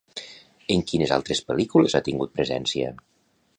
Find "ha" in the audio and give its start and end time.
1.99-2.03